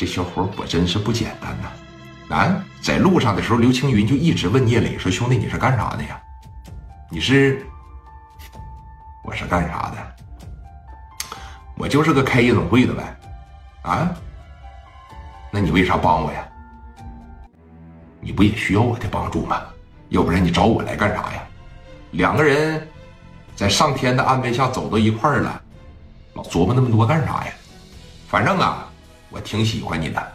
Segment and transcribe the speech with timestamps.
[0.00, 2.34] 这小伙果真是不简单呐！
[2.34, 6.18] 啊，在路上的时候，刘青云就一直问聂磊说：“兄弟，你是干啥的呀？
[7.10, 7.62] 你是？
[9.22, 11.28] 我是干啥的？
[11.76, 13.20] 我就是个开夜总会的呗。
[13.82, 14.10] 啊？
[15.50, 16.48] 那你为啥帮我呀？
[18.22, 19.60] 你不也需要我的帮助吗？
[20.08, 21.42] 要不然你找我来干啥呀？
[22.12, 22.88] 两个人
[23.54, 25.60] 在上天的安排下走到一块儿了，
[26.32, 27.52] 老琢磨那么多干啥呀？
[28.26, 28.86] 反正啊。”
[29.30, 30.32] 我挺喜欢你的，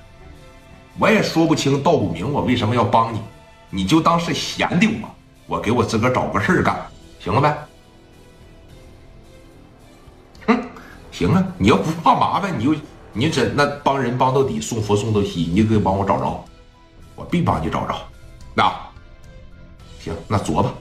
[0.98, 3.22] 我也说不清道不明，我为什么要帮你，
[3.70, 5.10] 你就当是闲的我，
[5.48, 6.76] 我给我自个找个事儿干，
[7.20, 7.58] 行了呗？
[10.48, 10.64] 哼，
[11.12, 12.76] 行啊，你要不怕麻烦，你就
[13.12, 16.46] 你真那帮人帮到底，送佛送到西，你给帮我找着，
[17.16, 17.96] 我必帮你找着。
[18.54, 18.74] 那
[20.00, 20.74] 行，那琢吧，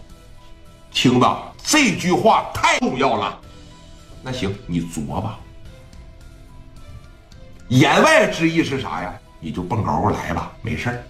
[0.92, 3.41] 听着，这句话太重要了。
[4.23, 5.39] 那行，你琢吧。
[7.69, 9.13] 言外之意是啥呀？
[9.41, 11.05] 你就蹦高来吧，没事儿。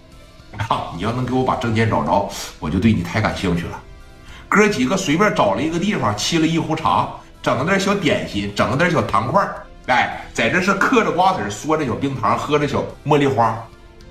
[0.57, 3.81] 啊，你要能给我把证件找着，我就对你太感兴趣了。
[4.47, 7.09] 哥几个随便找了一个地方，沏了一壶茶，
[7.41, 9.45] 整了点小点心，整了点小糖块
[9.87, 13.61] 哎，在这是嗑着瓜子嗦着小冰糖，喝着小茉莉花，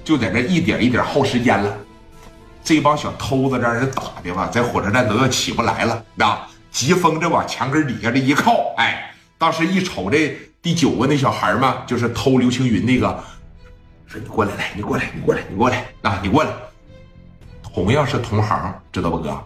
[0.05, 1.75] 就在这一点一点耗时间了。
[2.63, 6.05] 这帮小偷子让人打的吧，在火车站都要起不来了。
[6.19, 9.14] 啊，疾风这往墙根底下这一靠，哎，
[9.45, 10.35] 当时一瞅这。
[10.63, 13.23] 第九个那小孩嘛，就是偷刘青云那个，
[14.07, 16.51] 说你过来来，你过来，你过来，你过来啊，你过来。
[17.63, 19.39] 同样是同行，知道不哥？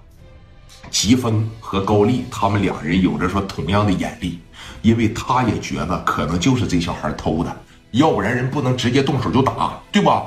[0.88, 4.38] 疾风和高丽他们两人有着说同样的眼力，
[4.82, 7.56] 因为他也觉得可能就是这小孩偷的，
[7.90, 10.22] 要不然人不能直接动手就打，对吧？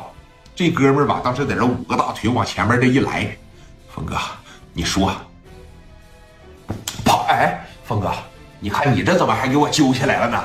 [0.54, 3.34] 这哥们儿吧，当时在这五个大腿往前面这一来，
[3.88, 4.18] 峰哥，
[4.74, 5.10] 你说，
[7.06, 8.12] 跑哎，峰哥，
[8.64, 10.40] 你看你这怎么还给我揪起来了呢？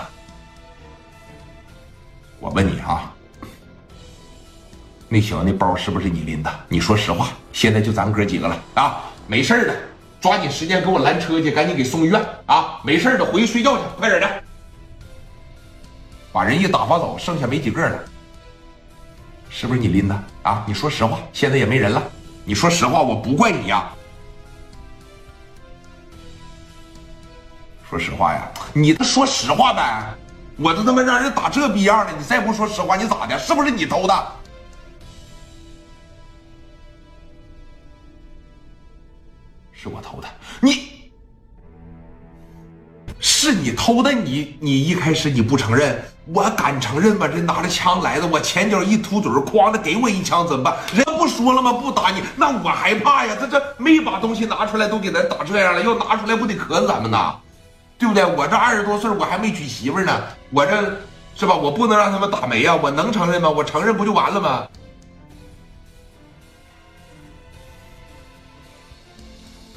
[2.41, 3.13] 我问你啊，
[5.07, 6.51] 那小子那包是不是你拎的？
[6.67, 7.29] 你说实话。
[7.53, 9.77] 现在就咱哥几个了啊，没事的，
[10.19, 12.81] 抓紧时间给我拦车去，赶紧给送医院啊！
[12.83, 14.43] 没事的，回去睡觉去，快点的。
[16.33, 17.99] 把人一打发走，剩下没几个了，
[19.51, 20.65] 是不是你拎的啊？
[20.67, 22.03] 你说实话，现在也没人了。
[22.45, 23.91] 你说实话，我不怪你呀。
[27.89, 30.05] 说实话呀，你说实话呗。
[30.59, 33.39] 我都他妈让人打这逼样了，你再不说实话，你咋的？
[33.39, 34.27] 是不是你偷的？
[39.73, 40.27] 是我偷的，
[40.61, 41.13] 你
[43.21, 47.29] 是你偷的，你你一开始你不承认，我敢承认吗？
[47.29, 50.75] 这拿着枪来的，我前脚一吐嘴，哐的给我一枪，怎么办？
[50.93, 51.73] 人不说了吗？
[51.73, 53.37] 不打你，那我害怕呀！
[53.39, 57.37] 他这没把东西拿出来，都给咱打这样了，要拿出来不得磕咱们呐？
[57.99, 58.25] 对不对？
[58.25, 61.01] 我这二十多岁，我还没娶媳妇呢，我这
[61.35, 61.55] 是吧？
[61.55, 62.77] 我不能让他们打没呀！
[62.77, 63.49] 我能承认吗？
[63.49, 64.67] 我承认不就完了吗？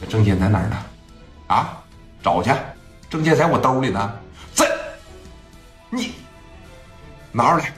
[0.08, 0.78] 证件在哪儿呢？
[1.47, 1.78] 啊，
[2.24, 2.52] 找去！
[3.09, 4.13] 证件在我兜里呢。
[4.56, 4.66] 这，
[5.90, 6.13] 你
[7.31, 7.74] 拿出来。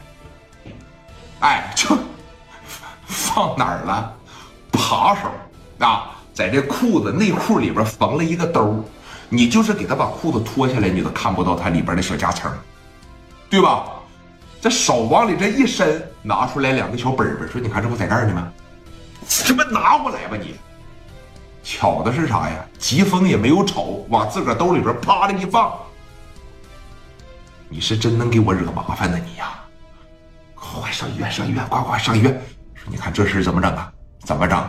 [1.40, 1.98] 哎，就
[3.06, 4.16] 放哪儿了？
[4.72, 5.32] 扒手
[5.86, 8.84] 啊，在这裤子内裤里边缝了一个兜。
[9.34, 12.52] 你就是给他把裤子脱下来，你都看不到他里边的小夹层，
[13.50, 13.86] 对吧？
[14.60, 18.52] 这手往里这一伸，拿出来两个小本本，说：“你看这不在这儿呢吗？
[19.26, 20.58] 这不拿过来吧你？
[21.64, 22.58] 巧的是啥呀？
[22.78, 25.74] 疾风也没有瞅，往自个儿兜里边啪的一放。
[27.70, 29.62] 你是真能给我惹麻烦呢你呀！
[30.54, 32.34] 快上医院，上医院，快快上医院！
[32.76, 33.92] 说你看这事怎么整啊？
[34.26, 34.62] 怎么整？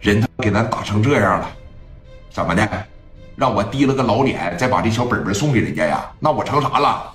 [0.00, 1.48] 人他给咱打成这样了。”
[2.34, 2.68] 怎么的？
[3.36, 6.04] 让我低了个老脸，再把这小本本送给人家呀？
[6.18, 7.12] 那我成啥了？